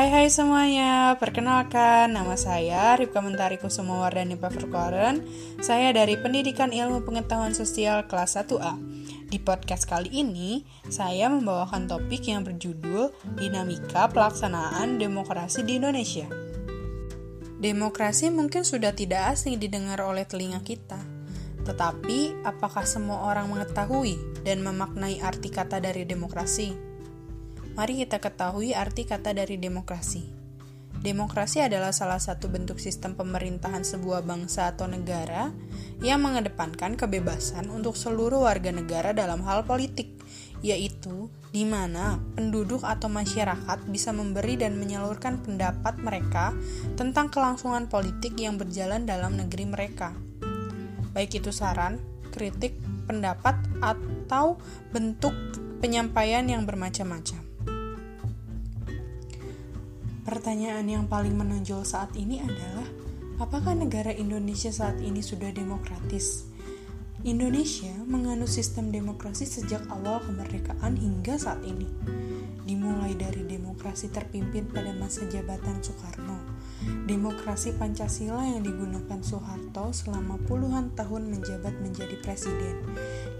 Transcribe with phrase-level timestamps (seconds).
[0.00, 5.20] Hai hai semuanya, perkenalkan nama saya Ripka Mentari Kusumawardani Paverkoren
[5.60, 8.80] Saya dari Pendidikan Ilmu Pengetahuan Sosial kelas 1A
[9.28, 16.32] Di podcast kali ini, saya membawakan topik yang berjudul Dinamika Pelaksanaan Demokrasi di Indonesia.
[17.60, 20.96] Demokrasi mungkin sudah tidak asing didengar oleh telinga kita.
[21.68, 24.16] Tetapi, apakah semua orang mengetahui
[24.48, 26.89] dan memaknai arti kata dari demokrasi?
[27.80, 30.20] Mari kita ketahui arti kata dari demokrasi.
[31.00, 35.48] Demokrasi adalah salah satu bentuk sistem pemerintahan sebuah bangsa atau negara
[36.04, 40.12] yang mengedepankan kebebasan untuk seluruh warga negara dalam hal politik,
[40.60, 46.52] yaitu di mana penduduk atau masyarakat bisa memberi dan menyalurkan pendapat mereka
[47.00, 50.12] tentang kelangsungan politik yang berjalan dalam negeri mereka.
[51.16, 51.96] Baik itu saran,
[52.28, 52.76] kritik,
[53.08, 54.60] pendapat, atau
[54.92, 55.32] bentuk
[55.80, 57.49] penyampaian yang bermacam-macam.
[60.40, 62.88] Pertanyaan yang paling menonjol saat ini adalah,
[63.36, 66.48] apakah negara Indonesia saat ini sudah demokratis?
[67.28, 71.84] Indonesia menganut sistem demokrasi sejak awal kemerdekaan hingga saat ini.
[72.64, 76.40] Dimulai dari demokrasi terpimpin pada masa jabatan Soekarno,
[77.04, 82.80] demokrasi Pancasila yang digunakan Soeharto selama puluhan tahun menjabat menjadi presiden,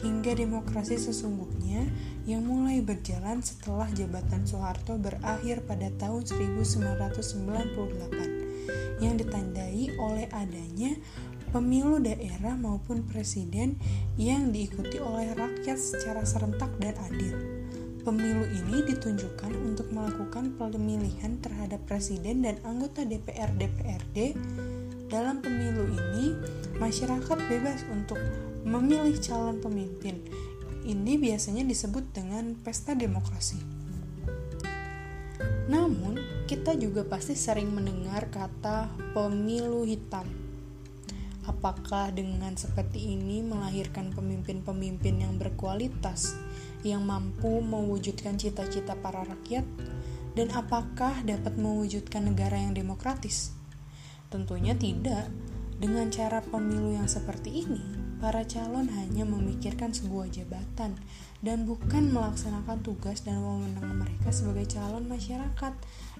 [0.00, 1.84] hingga demokrasi sesungguhnya
[2.24, 10.92] yang mulai berjalan setelah jabatan Soeharto berakhir pada tahun 1998 yang ditandai oleh adanya
[11.50, 13.74] pemilu daerah maupun presiden
[14.14, 17.34] yang diikuti oleh rakyat secara serentak dan adil.
[18.00, 24.32] Pemilu ini ditunjukkan untuk melakukan pemilihan terhadap presiden dan anggota DPR DPRD.
[25.10, 26.38] Dalam pemilu ini,
[26.78, 28.22] masyarakat bebas untuk
[28.62, 30.22] memilih calon pemimpin.
[30.86, 33.58] Ini biasanya disebut dengan pesta demokrasi.
[35.66, 36.14] Namun,
[36.46, 40.30] kita juga pasti sering mendengar kata pemilu hitam.
[41.42, 46.38] Apakah dengan seperti ini melahirkan pemimpin-pemimpin yang berkualitas,
[46.86, 49.66] yang mampu mewujudkan cita-cita para rakyat,
[50.38, 53.58] dan apakah dapat mewujudkan negara yang demokratis?
[54.30, 55.26] Tentunya tidak.
[55.80, 57.80] Dengan cara pemilu yang seperti ini,
[58.20, 60.92] para calon hanya memikirkan sebuah jabatan
[61.40, 65.72] dan bukan melaksanakan tugas dan wewenang mereka sebagai calon masyarakat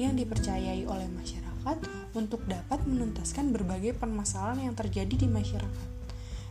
[0.00, 1.76] yang dipercayai oleh masyarakat
[2.16, 5.88] untuk dapat menuntaskan berbagai permasalahan yang terjadi di masyarakat.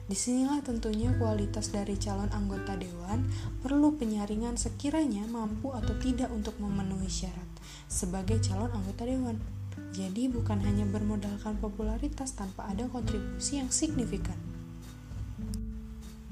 [0.05, 3.25] Di sinilah tentunya kualitas dari calon anggota dewan
[3.65, 7.49] perlu penyaringan sekiranya mampu atau tidak untuk memenuhi syarat
[7.89, 9.60] sebagai calon anggota dewan.
[9.91, 14.39] Jadi bukan hanya bermodalkan popularitas tanpa ada kontribusi yang signifikan.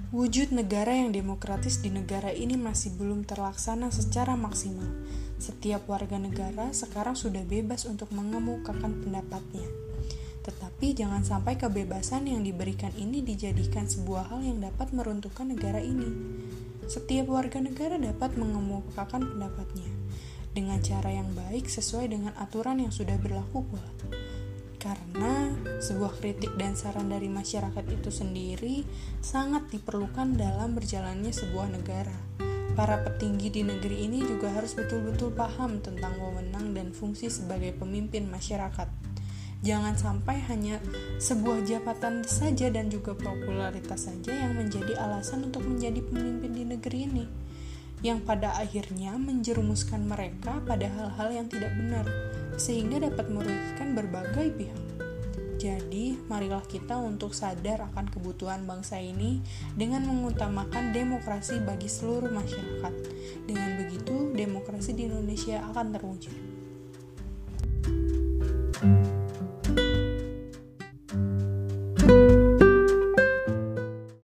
[0.09, 4.87] Wujud negara yang demokratis di negara ini masih belum terlaksana secara maksimal.
[5.37, 9.67] Setiap warga negara sekarang sudah bebas untuk mengemukakan pendapatnya.
[10.41, 16.09] Tetapi jangan sampai kebebasan yang diberikan ini dijadikan sebuah hal yang dapat meruntuhkan negara ini.
[16.89, 19.98] Setiap warga negara dapat mengemukakan pendapatnya
[20.53, 23.89] dengan cara yang baik sesuai dengan aturan yang sudah berlaku pula
[24.79, 25.51] karena
[25.83, 28.87] sebuah kritik dan saran dari masyarakat itu sendiri
[29.19, 32.15] sangat diperlukan dalam berjalannya sebuah negara.
[32.79, 38.31] Para petinggi di negeri ini juga harus betul-betul paham tentang wewenang dan fungsi sebagai pemimpin
[38.31, 38.87] masyarakat.
[39.59, 40.79] Jangan sampai hanya
[41.19, 46.99] sebuah jabatan saja dan juga popularitas saja yang menjadi alasan untuk menjadi pemimpin di negeri
[47.03, 47.48] ini
[47.99, 52.05] yang pada akhirnya menjerumuskan mereka pada hal-hal yang tidak benar,
[52.55, 54.83] sehingga dapat merugikan berbagai pihak.
[55.59, 59.43] Jadi, marilah kita untuk sadar akan kebutuhan bangsa ini
[59.75, 62.93] dengan mengutamakan demokrasi bagi seluruh masyarakat.
[63.43, 66.58] Dengan begitu, demokrasi di Indonesia akan terwujud.